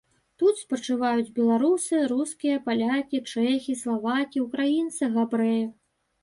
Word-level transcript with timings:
Тут 0.43 0.59
спачываюць 0.61 1.33
беларусы, 1.39 1.99
рускія, 2.13 2.57
палякі, 2.69 3.21
чэхі, 3.35 3.77
славакі, 3.83 4.43
украінцы, 4.47 5.03
габрэі. 5.21 5.63